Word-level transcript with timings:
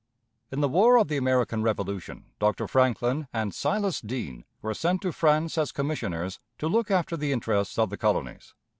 In 0.51 0.61
the 0.61 0.67
War 0.67 0.97
of 0.97 1.09
the 1.09 1.17
American 1.17 1.61
Revolution, 1.61 2.25
Dr. 2.39 2.67
Franklin 2.67 3.27
and 3.31 3.53
Silas 3.53 4.01
Deane 4.01 4.45
were 4.63 4.73
sent 4.73 5.01
to 5.03 5.11
France 5.11 5.59
as 5.59 5.71
commissioners 5.71 6.39
to 6.57 6.67
look 6.67 6.89
after 6.89 7.15
the 7.15 7.31
interests 7.31 7.77
of 7.77 7.91
the 7.91 7.97
colonies. 7.97 8.55